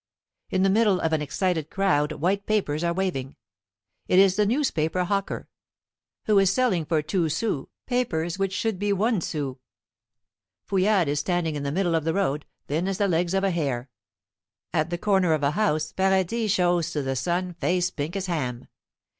[0.49, 3.35] In the middle of an excited crowd white papers are waving.
[4.07, 5.47] It is the newspaper hawker,
[6.25, 9.59] who is selling for two sous papers which should be one sou.
[10.65, 13.51] Fouillade is standing in the middle of the road, thin as the legs of a
[13.51, 13.91] hare.
[14.73, 18.69] At the corner of a house Paradis shows to the sun face pink as ham.